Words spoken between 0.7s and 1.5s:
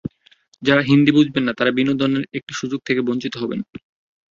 হিন্দি বুঝবেন